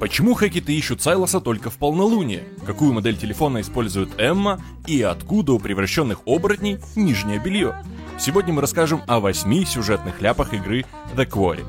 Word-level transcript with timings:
Почему 0.00 0.32
хакеты 0.32 0.72
ищут 0.72 1.02
Сайлоса 1.02 1.40
только 1.40 1.68
в 1.68 1.76
полнолуние? 1.76 2.48
Какую 2.64 2.94
модель 2.94 3.18
телефона 3.18 3.60
использует 3.60 4.18
Эмма? 4.18 4.62
И 4.86 5.02
откуда 5.02 5.52
у 5.52 5.58
превращенных 5.58 6.20
оборотней 6.24 6.78
нижнее 6.96 7.38
белье? 7.38 7.84
Сегодня 8.18 8.54
мы 8.54 8.62
расскажем 8.62 9.02
о 9.06 9.20
восьми 9.20 9.66
сюжетных 9.66 10.22
ляпах 10.22 10.54
игры 10.54 10.86
The 11.14 11.26
Quarry. 11.26 11.66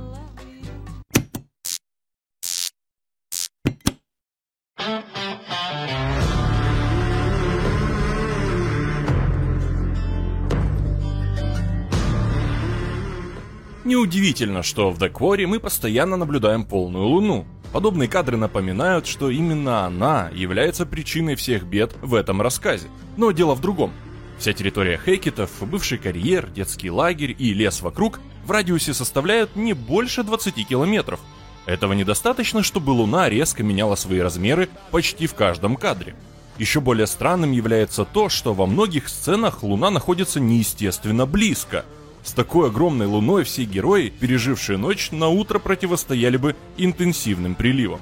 Неудивительно, 13.90 14.62
что 14.62 14.92
в 14.92 15.00
Quarry 15.00 15.48
мы 15.48 15.60
постоянно 15.60 16.16
наблюдаем 16.16 16.64
полную 16.64 17.06
луну. 17.06 17.48
Подобные 17.74 18.08
кадры 18.08 18.38
напоминают, 18.38 19.08
что 19.08 19.32
именно 19.32 19.88
она 19.88 20.30
является 20.32 20.86
причиной 20.86 21.34
всех 21.34 21.64
бед 21.64 21.96
в 22.04 22.14
этом 22.14 22.40
рассказе. 22.40 22.88
Но 23.18 23.32
дело 23.32 23.56
в 23.56 23.62
другом. 23.62 23.92
Вся 24.38 24.54
территория 24.54 25.02
Хейкетов, 25.04 25.50
бывший 25.62 25.98
карьер, 25.98 26.52
детский 26.52 26.92
лагерь 26.92 27.36
и 27.40 27.52
лес 27.52 27.82
вокруг 27.82 28.20
в 28.46 28.52
радиусе 28.52 28.94
составляют 28.94 29.56
не 29.56 29.74
больше 29.74 30.22
20 30.22 30.68
километров. 30.68 31.20
Этого 31.66 31.94
недостаточно, 31.94 32.62
чтобы 32.62 32.92
Луна 32.92 33.28
резко 33.28 33.64
меняла 33.64 33.96
свои 33.96 34.20
размеры 34.20 34.70
почти 34.92 35.26
в 35.26 35.34
каждом 35.34 35.76
кадре. 35.76 36.14
Еще 36.60 36.80
более 36.80 37.08
странным 37.08 37.54
является 37.54 38.06
то, 38.06 38.30
что 38.30 38.54
во 38.54 38.68
многих 38.68 39.10
сценах 39.10 39.64
Луна 39.64 39.90
находится 39.90 40.40
неестественно 40.40 41.26
близко– 41.26 41.86
с 42.24 42.34
такой 42.34 42.68
огромной 42.68 43.08
луной 43.08 43.44
все 43.44 43.64
герои, 43.64 44.10
пережившие 44.10 44.78
ночь, 44.78 45.12
на 45.12 45.30
утро 45.30 45.60
противостояли 45.60 46.38
бы 46.38 46.56
интенсивным 46.78 47.56
приливам. 47.56 48.02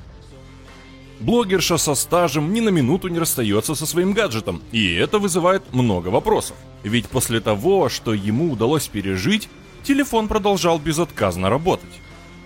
Блогерша 1.19 1.77
со 1.77 1.95
стажем 1.95 2.53
ни 2.53 2.59
на 2.59 2.69
минуту 2.69 3.07
не 3.07 3.19
расстается 3.19 3.73
со 3.73 3.85
своим 3.85 4.13
гаджетом, 4.13 4.61
и 4.71 4.93
это 4.93 5.17
вызывает 5.17 5.73
много 5.73 6.09
вопросов. 6.09 6.55
Ведь 6.83 7.07
после 7.07 7.39
того, 7.39 7.89
что 7.89 8.13
ему 8.13 8.51
удалось 8.51 8.87
пережить, 8.87 9.49
телефон 9.83 10.27
продолжал 10.27 10.77
безотказно 10.77 11.49
работать. 11.49 11.89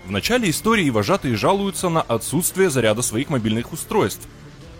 В 0.05 0.11
начале 0.11 0.49
истории 0.49 0.89
вожатые 0.89 1.35
жалуются 1.35 1.89
на 1.89 2.01
отсутствие 2.01 2.69
заряда 2.69 3.01
своих 3.01 3.29
мобильных 3.29 3.73
устройств. 3.73 4.27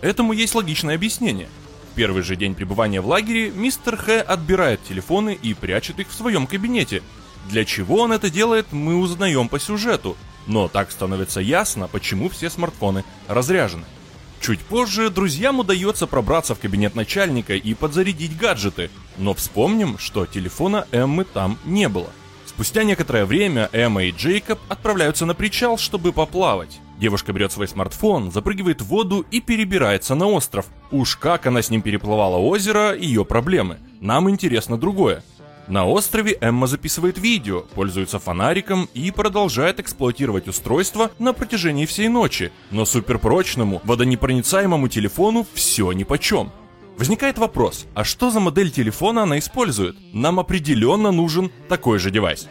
Этому 0.00 0.32
есть 0.32 0.54
логичное 0.54 0.94
объяснение– 0.94 1.48
первый 1.94 2.22
же 2.22 2.36
день 2.36 2.54
пребывания 2.54 3.00
в 3.00 3.06
лагере 3.06 3.50
мистер 3.50 3.96
Х 3.96 4.20
отбирает 4.20 4.82
телефоны 4.84 5.38
и 5.40 5.54
прячет 5.54 6.00
их 6.00 6.08
в 6.08 6.14
своем 6.14 6.46
кабинете. 6.46 7.02
Для 7.48 7.64
чего 7.64 8.00
он 8.00 8.12
это 8.12 8.30
делает, 8.30 8.72
мы 8.72 8.96
узнаем 8.96 9.48
по 9.48 9.58
сюжету, 9.58 10.16
но 10.46 10.68
так 10.68 10.90
становится 10.90 11.40
ясно, 11.40 11.88
почему 11.88 12.28
все 12.28 12.50
смартфоны 12.50 13.04
разряжены. 13.28 13.84
Чуть 14.40 14.60
позже 14.60 15.08
друзьям 15.08 15.60
удается 15.60 16.08
пробраться 16.08 16.56
в 16.56 16.58
кабинет 16.58 16.96
начальника 16.96 17.54
и 17.54 17.74
подзарядить 17.74 18.36
гаджеты, 18.36 18.90
но 19.16 19.34
вспомним, 19.34 19.98
что 19.98 20.26
телефона 20.26 20.88
Эммы 20.90 21.24
там 21.24 21.58
не 21.64 21.88
было. 21.88 22.10
Спустя 22.46 22.82
некоторое 22.82 23.24
время 23.24 23.70
Эмма 23.72 24.04
и 24.04 24.10
Джейкоб 24.10 24.58
отправляются 24.68 25.26
на 25.26 25.34
причал, 25.34 25.78
чтобы 25.78 26.12
поплавать. 26.12 26.81
Девушка 26.98 27.32
берет 27.32 27.52
свой 27.52 27.68
смартфон, 27.68 28.30
запрыгивает 28.30 28.80
в 28.80 28.86
воду 28.86 29.26
и 29.30 29.40
перебирается 29.40 30.14
на 30.14 30.26
остров. 30.26 30.66
Уж 30.90 31.16
как 31.16 31.46
она 31.46 31.62
с 31.62 31.70
ним 31.70 31.82
переплывала 31.82 32.36
озеро, 32.36 32.94
ее 32.96 33.24
проблемы. 33.24 33.78
Нам 34.00 34.30
интересно 34.30 34.78
другое. 34.78 35.22
На 35.68 35.86
острове 35.86 36.36
Эмма 36.40 36.66
записывает 36.66 37.18
видео, 37.18 37.60
пользуется 37.60 38.18
фонариком 38.18 38.88
и 38.94 39.10
продолжает 39.10 39.78
эксплуатировать 39.80 40.48
устройство 40.48 41.10
на 41.18 41.32
протяжении 41.32 41.86
всей 41.86 42.08
ночи, 42.08 42.52
но 42.70 42.84
суперпрочному, 42.84 43.80
водонепроницаемому 43.84 44.88
телефону 44.88 45.46
все 45.54 45.92
нипочем. 45.92 46.50
Возникает 46.98 47.38
вопрос, 47.38 47.86
а 47.94 48.04
что 48.04 48.30
за 48.30 48.40
модель 48.40 48.70
телефона 48.70 49.22
она 49.22 49.38
использует? 49.38 49.96
Нам 50.12 50.38
определенно 50.40 51.10
нужен 51.10 51.50
такой 51.68 51.98
же 51.98 52.10
девайс. 52.10 52.48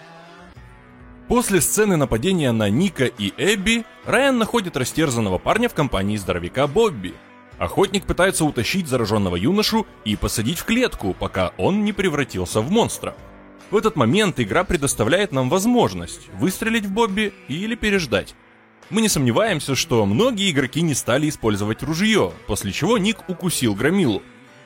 После 1.31 1.61
сцены 1.61 1.95
нападения 1.95 2.51
на 2.51 2.69
Ника 2.69 3.05
и 3.05 3.31
Эбби, 3.37 3.85
Райан 4.03 4.37
находит 4.37 4.75
растерзанного 4.75 5.37
парня 5.37 5.69
в 5.69 5.73
компании 5.73 6.17
здоровяка 6.17 6.67
Бобби. 6.67 7.13
Охотник 7.57 8.03
пытается 8.03 8.43
утащить 8.43 8.89
зараженного 8.89 9.37
юношу 9.37 9.87
и 10.03 10.17
посадить 10.17 10.59
в 10.59 10.65
клетку, 10.65 11.15
пока 11.17 11.53
он 11.57 11.85
не 11.85 11.93
превратился 11.93 12.59
в 12.59 12.69
монстра. 12.69 13.15
В 13.69 13.77
этот 13.77 13.95
момент 13.95 14.41
игра 14.41 14.65
предоставляет 14.65 15.31
нам 15.31 15.49
возможность 15.49 16.27
выстрелить 16.33 16.85
в 16.85 16.91
Бобби 16.91 17.33
или 17.47 17.75
переждать. 17.75 18.35
Мы 18.89 19.01
не 19.01 19.07
сомневаемся, 19.07 19.73
что 19.73 20.05
многие 20.05 20.51
игроки 20.51 20.81
не 20.81 20.95
стали 20.95 21.29
использовать 21.29 21.81
ружье, 21.81 22.33
после 22.45 22.73
чего 22.73 22.97
Ник 22.97 23.19
укусил 23.29 23.73
Громилу. 23.73 24.21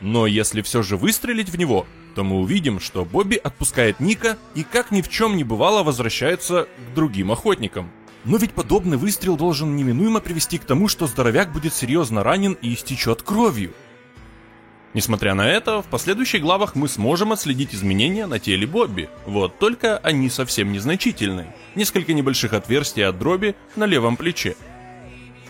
Но 0.05 0.27
если 0.27 0.61
все 0.61 0.83
же 0.83 0.97
выстрелить 0.97 1.49
в 1.49 1.57
него, 1.57 1.87
то 2.13 2.23
мы 2.23 2.39
увидим, 2.39 2.79
что 2.79 3.05
Бобби 3.05 3.37
отпускает 3.37 3.99
Ника 3.99 4.37
и 4.53 4.61
как 4.61 4.91
ни 4.91 5.01
в 5.01 5.09
чем 5.09 5.35
не 5.35 5.43
бывало 5.43 5.81
возвращается 5.81 6.67
к 6.67 6.93
другим 6.93 7.31
охотникам. 7.31 7.89
Но 8.23 8.37
ведь 8.37 8.53
подобный 8.53 8.97
выстрел 8.97 9.35
должен 9.35 9.75
неминуемо 9.75 10.19
привести 10.19 10.59
к 10.59 10.63
тому, 10.63 10.89
что 10.89 11.07
здоровяк 11.07 11.51
будет 11.51 11.73
серьезно 11.73 12.21
ранен 12.21 12.55
и 12.61 12.75
истечет 12.75 13.23
кровью. 13.23 13.73
Несмотря 14.93 15.33
на 15.33 15.49
это, 15.49 15.81
в 15.81 15.87
последующих 15.87 16.43
главах 16.43 16.75
мы 16.75 16.87
сможем 16.87 17.31
отследить 17.31 17.73
изменения 17.73 18.27
на 18.27 18.37
теле 18.37 18.67
Бобби. 18.67 19.09
Вот 19.25 19.57
только 19.57 19.97
они 19.97 20.29
совсем 20.29 20.71
незначительные. 20.71 21.55
Несколько 21.73 22.13
небольших 22.13 22.53
отверстий 22.53 23.03
от 23.03 23.17
дроби 23.17 23.55
на 23.75 23.85
левом 23.87 24.17
плече. 24.17 24.55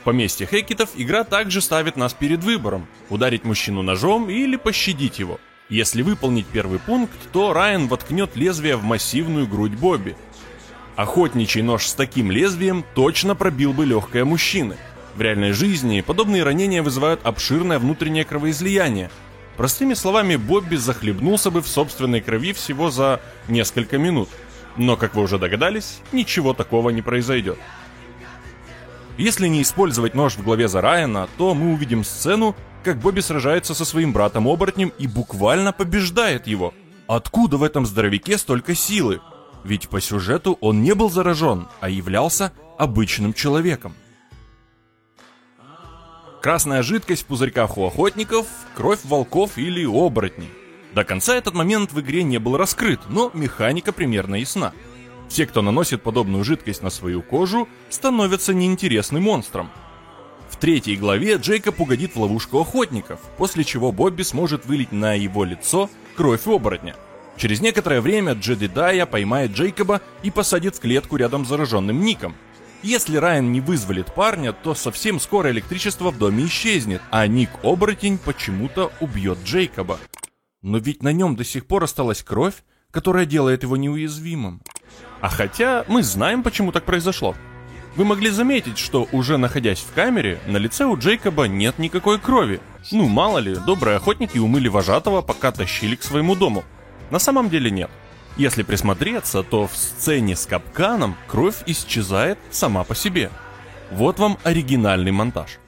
Поместье 0.06 0.48
Хекетов 0.48 0.92
игра 0.96 1.26
также 1.26 1.60
ставит 1.60 1.98
нас 1.98 2.14
перед 2.14 2.46
выбором– 2.46 2.88
ударить 3.10 3.44
мужчину 3.44 3.82
ножом 3.82 4.30
или 4.30 4.56
пощадить 4.56 5.20
его– 5.20 5.42
если 5.70 6.04
выполнить 6.04 6.46
первый 6.46 6.78
пункт, 6.78 7.18
то 7.32 7.52
Райан 7.52 7.88
воткнет 7.88 8.36
лезвие 8.36 8.76
в 8.76 8.84
массивную 8.84 9.48
грудь 9.48 9.74
Бобби. 9.74 10.16
Охотничий 10.96 11.64
нож 11.64 11.88
с 11.88 11.94
таким 11.96 12.32
лезвием 12.32 12.86
точно 12.94 13.36
пробил 13.36 13.74
бы 13.74 13.86
легкое 13.86 14.26
мужчины. 14.26 14.78
В 15.16 15.22
реальной 15.22 15.54
жизни 15.54 16.02
подобные 16.02 16.44
ранения 16.44 16.84
вызывают 16.84 17.26
обширное 17.26 17.80
внутреннее 17.80 18.26
кровоизлияние. 18.26 19.10
Простыми 19.58 19.96
словами, 19.96 20.36
Бобби 20.36 20.76
захлебнулся 20.76 21.50
бы 21.50 21.62
в 21.62 21.68
собственной 21.68 22.22
крови 22.22 22.54
всего 22.54 22.92
за 22.92 23.22
несколько 23.48 23.98
минут. 23.98 24.30
Но, 24.78 24.98
как 24.98 25.16
вы 25.16 25.24
уже 25.24 25.40
догадались, 25.40 26.00
ничего 26.12 26.54
такого 26.54 26.92
не 26.92 27.02
произойдет. 27.02 27.58
Если 29.18 29.48
не 29.48 29.62
использовать 29.62 30.14
нож 30.14 30.36
в 30.36 30.44
главе 30.44 30.68
за 30.68 30.82
Райана, 30.82 31.30
то 31.38 31.54
мы 31.54 31.74
увидим 31.74 32.04
сцену, 32.04 32.56
как 32.84 33.00
Бобби 33.00 33.22
сражается 33.22 33.74
со 33.74 33.86
своим 33.86 34.12
братом-оборотнем 34.12 34.92
и 35.00 35.08
буквально 35.08 35.72
побеждает 35.72 36.48
его. 36.48 36.74
Откуда 37.08 37.58
в 37.58 37.64
этом 37.64 37.86
здоровяке 37.86 38.38
столько 38.38 38.76
силы? 38.76 39.22
Ведь 39.64 39.90
по 39.90 40.02
сюжету 40.02 40.58
он 40.60 40.84
не 40.84 40.94
был 40.94 41.10
заражен, 41.10 41.68
а 41.80 41.90
являлся 41.90 42.52
обычным 42.78 43.34
человеком. 43.34 43.94
Красная 46.42 46.84
жидкость 46.84 47.24
в 47.24 47.26
пузырьках 47.26 47.78
у 47.78 47.86
охотников, 47.86 48.46
кровь 48.76 49.00
волков 49.04 49.58
или 49.58 49.86
оборотней. 49.86 50.50
До 50.94 51.04
конца 51.04 51.36
этот 51.36 51.56
момент 51.56 51.92
в 51.92 52.02
игре 52.02 52.24
не 52.24 52.38
был 52.38 52.58
раскрыт, 52.58 53.00
но 53.10 53.32
механика 53.34 53.92
примерно 53.92 54.36
ясна. 54.36 54.74
Все, 55.30 55.46
кто 55.46 55.62
наносит 55.62 56.04
подобную 56.04 56.44
жидкость 56.44 56.84
на 56.84 56.90
свою 56.90 57.22
кожу, 57.22 57.68
становятся 57.90 58.54
неинтересным 58.54 59.24
монстром– 59.24 59.70
в 60.50 60.58
третьей 60.58 60.96
главе 60.96 61.36
Джейкоб 61.36 61.82
угодит 61.82 62.16
в 62.16 62.22
ловушку 62.22 62.62
охотников, 62.62 63.20
после 63.38 63.64
чего 63.64 63.92
Бобби 63.92 64.24
сможет 64.24 64.66
вылить 64.66 64.92
на 64.92 65.14
его 65.14 65.44
лицо 65.44 65.90
кровь 66.16 66.48
оборотня. 66.48 66.96
Через 67.38 67.60
некоторое 67.60 68.00
время 68.00 68.34
Джедидая 68.34 69.06
поймает 69.06 69.52
Джейкоба 69.52 70.02
и 70.24 70.32
посадит 70.32 70.76
в 70.76 70.80
клетку 70.80 71.18
рядом 71.18 71.46
с 71.46 71.50
зараженным 71.50 72.00
Ником. 72.02 72.36
Если 72.84 73.18
Райан 73.18 73.52
не 73.52 73.60
вызволит 73.60 74.14
парня, 74.14 74.54
то 74.54 74.76
совсем 74.76 75.20
скоро 75.20 75.52
электричество 75.52 76.12
в 76.12 76.18
доме 76.18 76.46
исчезнет, 76.46 77.02
а 77.10 77.28
Ник-оборотень 77.28 78.18
почему-то 78.18 78.94
убьет 79.02 79.40
Джейкоба. 79.44 80.00
Но 80.62 80.78
ведь 80.78 81.04
на 81.04 81.12
нем 81.12 81.36
до 81.36 81.44
сих 81.44 81.66
пор 81.66 81.84
осталась 81.84 82.24
кровь, 82.24 82.64
которая 82.92 83.26
делает 83.26 83.64
его 83.64 83.76
неуязвимым. 83.76 84.62
А 85.22 85.30
хотя 85.30 85.86
мы 85.88 86.04
знаем, 86.04 86.44
почему 86.44 86.72
так 86.72 86.84
произошло. 86.84 87.36
Вы 87.96 88.04
могли 88.04 88.30
заметить, 88.30 88.78
что 88.78 89.08
уже 89.12 89.38
находясь 89.38 89.80
в 89.80 89.94
камере, 89.94 90.40
на 90.48 90.58
лице 90.58 90.86
у 90.86 90.98
Джейкоба 90.98 91.46
нет 91.46 91.80
никакой 91.80 92.20
крови. 92.20 92.60
Ну, 92.92 93.08
мало 93.08 93.38
ли, 93.40 93.56
добрые 93.56 93.98
охотники 93.98 94.38
умыли 94.38 94.68
вожатого, 94.68 95.22
пока 95.22 95.52
тащили 95.52 95.96
к 95.96 96.04
своему 96.04 96.36
дому. 96.36 96.66
На 97.10 97.20
самом 97.20 97.50
деле 97.50 97.72
нет. 97.72 97.90
Если 98.38 98.64
присмотреться, 98.64 99.44
то 99.44 99.68
в 99.68 99.76
сцене 99.78 100.36
с 100.36 100.46
капканом 100.46 101.16
кровь 101.28 101.64
исчезает 101.66 102.38
сама 102.52 102.84
по 102.84 102.96
себе. 102.96 103.32
Вот 103.92 104.20
вам 104.20 104.38
оригинальный 104.44 105.12
монтаж. 105.12 105.60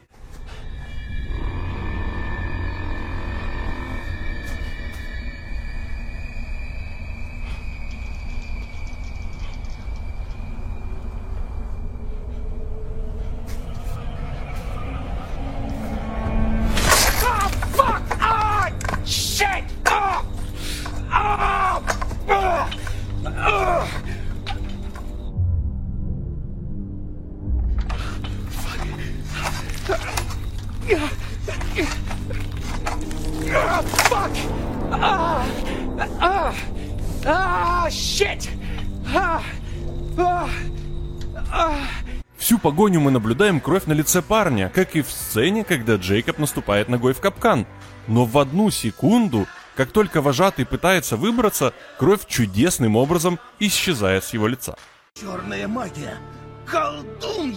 Всю 42.38 42.59
погоню 42.59 43.01
мы 43.01 43.12
наблюдаем 43.12 43.59
кровь 43.59 43.85
на 43.88 43.94
лице 43.94 44.21
парня, 44.21 44.71
как 44.73 44.95
и 44.95 45.01
в 45.01 45.09
сцене, 45.09 45.65
когда 45.65 45.95
Джейкоб 45.95 46.39
наступает 46.39 46.88
ногой 46.88 47.13
в 47.13 47.19
капкан. 47.19 47.68
Но 48.07 48.23
в 48.23 48.38
одну 48.38 48.69
секунду 48.69 49.47
как 49.77 49.91
только 49.91 50.24
вожатый 50.24 50.65
пытается 50.65 51.18
выбраться, 51.18 51.71
кровь 52.00 52.25
чудесным 52.25 52.95
образом 52.95 53.39
исчезает 53.59 54.24
с 54.24 54.33
его 54.33 54.47
лица. 54.47 54.75
Черная 55.13 55.68
магия! 55.68 56.18
Колдун! 56.65 57.56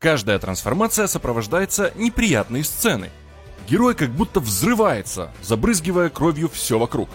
Каждая 0.00 0.38
трансформация 0.40 1.06
сопровождается 1.06 1.92
неприятной 1.94 2.64
сценой. 2.64 3.10
Герой 3.68 3.94
как 3.94 4.10
будто 4.10 4.40
взрывается, 4.40 5.30
забрызгивая 5.42 6.10
кровью 6.10 6.50
все 6.50 6.76
вокруг. 6.78 7.08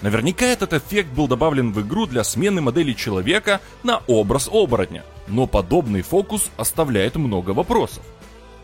Наверняка 0.00 0.46
этот 0.46 0.72
эффект 0.72 1.10
был 1.10 1.26
добавлен 1.26 1.72
в 1.72 1.82
игру 1.82 2.06
для 2.06 2.22
смены 2.22 2.60
модели 2.60 2.92
человека 2.92 3.60
на 3.82 3.98
образ 4.06 4.48
оборотня, 4.50 5.04
но 5.26 5.48
подобный 5.48 6.02
фокус 6.02 6.50
оставляет 6.56 7.16
много 7.16 7.50
вопросов. 7.50 8.04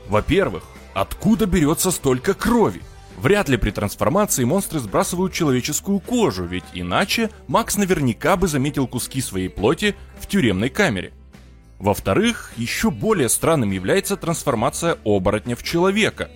Во-первых, 0.09 0.63
откуда 0.94 1.46
берется 1.46 1.90
столько 1.90 2.35
крови? 2.35 2.82
Вряд 3.19 3.49
ли 3.49 3.56
при 3.56 3.70
трансформации 3.70 4.44
монстры 4.44 4.79
сбрасывают 4.79 5.32
человеческую 5.32 5.99
кожу, 5.99 6.44
ведь 6.44 6.64
иначе 6.73 7.31
Макс 7.49 7.76
наверняка 7.76 8.37
бы 8.37 8.46
заметил 8.46 8.87
куски 8.87 9.20
своей 9.20 9.49
плоти 9.49 9.96
в 10.20 10.29
тюремной 10.29 10.69
камере. 10.69 11.12
Во-вторых, 11.81 12.52
еще 12.56 12.90
более 12.90 13.29
странным 13.29 13.70
является 13.70 14.17
трансформация 14.17 14.99
оборотня 15.05 15.56
в 15.56 15.62
человека. 15.62 16.31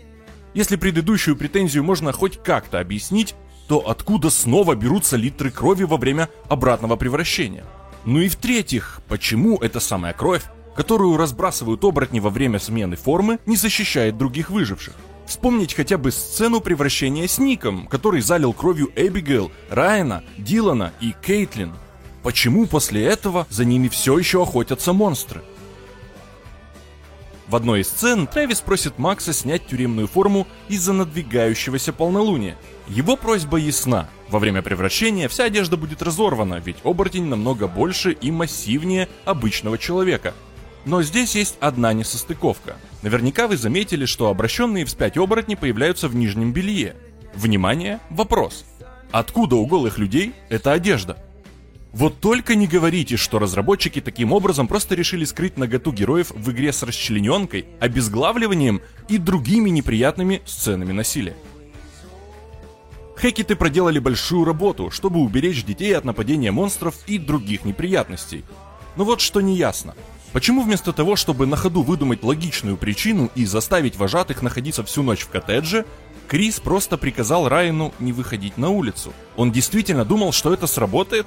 Если 0.55 0.77
предыдущую 0.77 1.37
претензию 1.37 1.85
можно 1.85 2.13
хоть 2.13 2.43
как-то 2.43 2.81
объяснить, 2.81 3.35
то 3.69 3.89
откуда 3.89 4.31
снова 4.31 4.75
берутся 4.75 5.17
литры 5.17 5.51
крови 5.51 5.85
во 5.85 5.97
время 5.97 6.29
обратного 6.49 6.97
превращения? 6.97 7.65
Ну 8.05 8.21
и 8.21 8.29
в-третьих, 8.29 9.01
почему 9.09 9.57
эта 9.59 9.79
самая 9.79 10.13
кровь, 10.13 10.43
которую 10.75 11.17
разбрасывают 11.17 11.85
оборотни 11.85 12.21
во 12.21 12.31
время 12.31 12.59
смены 12.59 12.97
формы, 12.97 13.39
не 13.47 13.57
защищает 13.57 14.17
других 14.17 14.51
выживших? 14.51 14.95
Вспомнить 15.27 15.75
хотя 15.75 15.99
бы 15.99 16.11
сцену 16.11 16.61
превращения 16.61 17.27
с 17.27 17.39
Ником, 17.39 17.87
который 17.87 18.21
залил 18.21 18.53
кровью 18.53 18.91
Эбигейл, 18.97 19.51
Райана, 19.71 20.25
Дилана 20.37 20.93
и 21.01 21.15
Кейтлин. 21.25 21.73
Почему 22.23 22.67
после 22.67 23.05
этого 23.05 23.47
за 23.49 23.65
ними 23.65 23.89
все 23.89 24.19
еще 24.19 24.43
охотятся 24.43 24.93
монстры? 24.93 25.43
В 27.49 27.57
одной 27.57 27.81
из 27.81 27.89
сцен 27.89 28.27
Трэвис 28.27 28.61
просит 28.61 28.99
Макса 28.99 29.33
снять 29.35 29.67
тюремную 29.67 30.07
форму 30.07 30.47
из-за 30.69 30.95
надвигающегося 30.95 31.93
полнолуния. 31.93 32.57
Его 32.89 33.17
просьба 33.17 33.59
ясна. 33.59 34.09
Во 34.31 34.39
время 34.39 34.63
превращения 34.63 35.29
вся 35.29 35.45
одежда 35.45 35.77
будет 35.77 36.01
разорвана, 36.01 36.63
ведь 36.65 36.79
оборотень 36.83 37.27
намного 37.27 37.69
больше 37.69 38.13
и 38.13 38.31
массивнее 38.31 39.09
обычного 39.27 39.77
человека. 39.77 40.33
Но 40.85 41.03
здесь 41.03 41.35
есть 41.37 41.57
одна 41.61 41.93
несостыковка. 41.93 42.77
Наверняка 43.03 43.47
вы 43.47 43.57
заметили, 43.57 44.05
что 44.05 44.29
обращенные 44.29 44.85
вспять 44.85 45.17
оборотни 45.17 45.55
появляются 45.55 46.09
в 46.09 46.17
нижнем 46.17 46.53
белье. 46.53 46.97
Внимание, 47.35 48.01
вопрос. 48.11 48.65
Откуда 49.11 49.57
у 49.57 49.67
голых 49.67 49.99
людей 49.99 50.33
эта 50.49 50.73
одежда? 50.73 51.19
Вот 51.93 52.21
только 52.21 52.55
не 52.55 52.67
говорите, 52.67 53.19
что 53.19 53.39
разработчики 53.39 54.01
таким 54.01 54.33
образом 54.33 54.67
просто 54.67 54.95
решили 54.95 55.25
скрыть 55.25 55.59
наготу 55.59 55.93
героев 55.93 56.31
в 56.31 56.51
игре 56.51 56.73
с 56.73 56.83
расчлененкой, 56.83 57.67
обезглавливанием 57.81 58.81
и 59.09 59.19
другими 59.19 59.69
неприятными 59.69 60.41
сценами 60.47 60.93
насилия. 60.93 61.37
Хекеты 63.21 63.57
проделали 63.57 63.99
большую 63.99 64.47
работу, 64.47 64.91
чтобы 64.91 65.21
уберечь 65.21 65.65
детей 65.65 65.95
от 65.95 66.05
нападения 66.05 66.51
монстров 66.51 66.97
и 67.07 67.19
других 67.19 67.65
неприятностей. 67.67 68.45
Но 68.97 69.05
вот 69.05 69.21
что 69.21 69.41
не 69.41 69.55
ясно. 69.55 69.95
Почему 70.33 70.63
вместо 70.63 70.93
того, 70.93 71.15
чтобы 71.17 71.47
на 71.47 71.57
ходу 71.57 71.83
выдумать 71.83 72.25
логичную 72.25 72.79
причину 72.79 73.31
и 73.35 73.45
заставить 73.45 73.97
вожатых 73.97 74.41
находиться 74.41 74.83
всю 74.83 75.03
ночь 75.03 75.21
в 75.21 75.29
коттедже, 75.29 75.85
Крис 76.27 76.59
просто 76.59 76.97
приказал 76.97 77.49
Райану 77.49 77.93
не 77.99 78.15
выходить 78.15 78.57
на 78.57 78.71
улицу? 78.71 79.13
Он 79.37 79.53
действительно 79.53 80.07
думал, 80.07 80.33
что 80.33 80.55
это 80.55 80.67
сработает? 80.67 81.27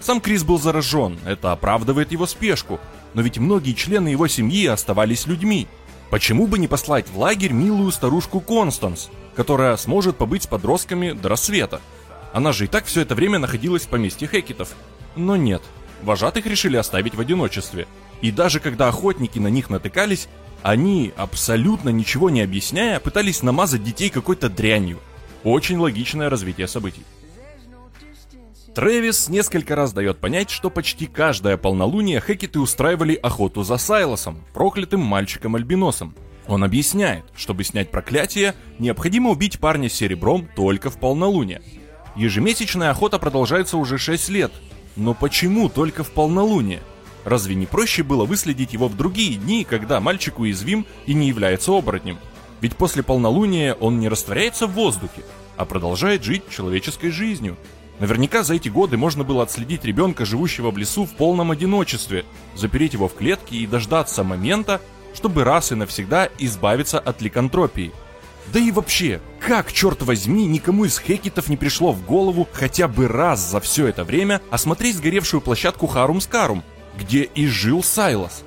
Сам 0.00 0.20
Крис 0.20 0.44
был 0.44 0.60
заражен, 0.60 1.18
это 1.24 1.52
оправдывает 1.52 2.12
его 2.12 2.26
спешку, 2.26 2.78
но 3.14 3.22
ведь 3.22 3.38
многие 3.38 3.72
члены 3.72 4.08
его 4.08 4.28
семьи 4.28 4.66
оставались 4.66 5.26
людьми. 5.26 5.66
Почему 6.10 6.46
бы 6.46 6.58
не 6.58 6.68
послать 6.68 7.08
в 7.08 7.18
лагерь 7.18 7.52
милую 7.52 7.90
старушку 7.90 8.40
Констанс, 8.40 9.10
которая 9.34 9.76
сможет 9.78 10.16
побыть 10.16 10.42
с 10.42 10.46
подростками 10.46 11.12
до 11.12 11.30
рассвета? 11.30 11.80
Она 12.34 12.52
же 12.52 12.64
и 12.64 12.68
так 12.68 12.84
все 12.84 13.00
это 13.00 13.14
время 13.14 13.38
находилась 13.38 13.84
в 13.84 13.88
поместье 13.88 14.28
Хекетов. 14.28 14.68
Но 15.16 15.36
нет, 15.36 15.62
вожатых 16.02 16.46
решили 16.46 16.76
оставить 16.76 17.14
в 17.14 17.20
одиночестве. 17.20 17.88
И 18.20 18.30
даже 18.30 18.60
когда 18.60 18.88
охотники 18.88 19.38
на 19.38 19.48
них 19.48 19.70
натыкались, 19.70 20.28
они, 20.62 21.12
абсолютно 21.16 21.90
ничего 21.90 22.30
не 22.30 22.40
объясняя, 22.40 22.98
пытались 23.00 23.42
намазать 23.42 23.84
детей 23.84 24.10
какой-то 24.10 24.48
дрянью. 24.48 24.98
Очень 25.44 25.78
логичное 25.78 26.28
развитие 26.28 26.66
событий. 26.66 27.04
Трэвис 28.74 29.28
несколько 29.28 29.74
раз 29.74 29.92
дает 29.92 30.18
понять, 30.18 30.50
что 30.50 30.70
почти 30.70 31.06
каждое 31.06 31.56
полнолуние 31.56 32.20
Хекеты 32.20 32.60
устраивали 32.60 33.14
охоту 33.14 33.62
за 33.62 33.76
Сайлосом, 33.76 34.44
проклятым 34.52 35.00
мальчиком-альбиносом. 35.00 36.14
Он 36.46 36.64
объясняет, 36.64 37.24
чтобы 37.36 37.64
снять 37.64 37.90
проклятие, 37.90 38.54
необходимо 38.78 39.30
убить 39.30 39.58
парня 39.58 39.88
серебром 39.88 40.48
только 40.54 40.90
в 40.90 40.98
полнолуние. 40.98 41.60
Ежемесячная 42.16 42.90
охота 42.90 43.18
продолжается 43.18 43.76
уже 43.76 43.98
6 43.98 44.28
лет, 44.28 44.52
но 44.96 45.14
почему 45.14 45.68
только 45.68 46.04
в 46.04 46.10
полнолуние? 46.10 46.80
Разве 47.24 47.54
не 47.54 47.66
проще 47.66 48.02
было 48.02 48.24
выследить 48.24 48.72
его 48.72 48.88
в 48.88 48.96
другие 48.96 49.36
дни, 49.36 49.64
когда 49.64 50.00
мальчик 50.00 50.38
уязвим 50.38 50.86
и 51.06 51.14
не 51.14 51.28
является 51.28 51.72
оборотнем? 51.72 52.18
Ведь 52.60 52.76
после 52.76 53.02
полнолуния 53.02 53.74
он 53.74 54.00
не 54.00 54.08
растворяется 54.08 54.66
в 54.66 54.72
воздухе, 54.72 55.22
а 55.56 55.64
продолжает 55.64 56.24
жить 56.24 56.48
человеческой 56.50 57.10
жизнью, 57.10 57.56
Наверняка 57.98 58.44
за 58.44 58.54
эти 58.54 58.68
годы 58.68 58.96
можно 58.96 59.24
было 59.24 59.42
отследить 59.42 59.84
ребенка, 59.84 60.24
живущего 60.24 60.70
в 60.70 60.78
лесу 60.78 61.04
в 61.04 61.10
полном 61.10 61.50
одиночестве, 61.50 62.24
запереть 62.54 62.92
его 62.92 63.08
в 63.08 63.14
клетке 63.14 63.56
и 63.56 63.66
дождаться 63.66 64.22
момента, 64.22 64.80
чтобы 65.14 65.42
раз 65.42 65.72
и 65.72 65.74
навсегда 65.74 66.28
избавиться 66.38 67.00
от 67.00 67.20
ликантропии. 67.20 67.92
Да 68.52 68.60
и 68.60 68.70
вообще, 68.70 69.20
как, 69.40 69.72
черт 69.72 70.02
возьми, 70.02 70.46
никому 70.46 70.84
из 70.84 70.98
хекетов 70.98 71.48
не 71.48 71.56
пришло 71.56 71.92
в 71.92 72.04
голову 72.04 72.48
хотя 72.52 72.88
бы 72.88 73.08
раз 73.08 73.50
за 73.50 73.60
все 73.60 73.88
это 73.88 74.04
время 74.04 74.40
осмотреть 74.50 74.96
сгоревшую 74.96 75.40
площадку 75.40 75.86
Харум-Скарум, 75.86 76.62
где 76.96 77.22
и 77.22 77.46
жил 77.46 77.82
Сайлос? 77.82 78.44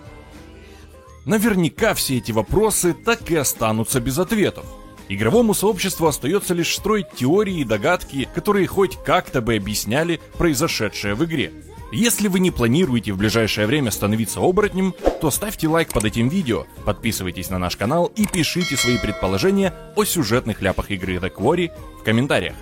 Наверняка 1.26 1.94
все 1.94 2.18
эти 2.18 2.32
вопросы 2.32 2.94
так 2.94 3.30
и 3.30 3.36
останутся 3.36 4.00
без 4.00 4.18
ответов. 4.18 4.66
Игровому 5.08 5.54
сообществу 5.54 6.08
остается 6.08 6.54
лишь 6.54 6.74
строить 6.74 7.12
теории 7.12 7.60
и 7.60 7.66
догадки, 7.66 8.30
которые 8.34 8.66
хоть 8.66 8.98
как-то 9.04 9.42
бы 9.42 9.56
объясняли 9.56 10.22
произошедшее 10.38 11.16
в 11.16 11.26
игре. 11.26 11.52
Если 11.92 12.30
вы 12.30 12.40
не 12.40 12.52
планируете 12.52 13.12
в 13.12 13.18
ближайшее 13.18 13.68
время 13.68 13.92
становиться 13.92 14.40
оборотнем, 14.40 14.96
то 15.20 15.30
ставьте 15.30 15.68
лайк 15.68 15.90
под 15.92 16.06
этим 16.06 16.30
видео, 16.30 16.66
подписывайтесь 16.86 17.50
на 17.50 17.60
наш 17.60 17.76
канал 17.76 18.06
и 18.16 18.26
пишите 18.26 18.78
свои 18.78 18.98
предположения 18.98 19.74
о 19.98 20.06
сюжетных 20.06 20.62
ляпах 20.62 20.90
игры 20.90 21.16
The 21.16 21.30
Quarry 21.30 21.72
в 22.00 22.04
комментариях. 22.04 22.56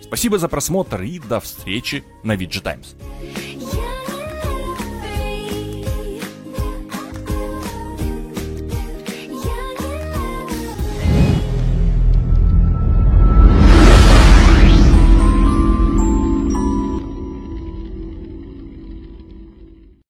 Спасибо 0.00 0.38
за 0.38 0.46
просмотр 0.46 1.02
и 1.02 1.18
до 1.18 1.40
встречи 1.40 2.04
на 2.22 2.36
VG 2.36 2.62
Times. 2.62 2.94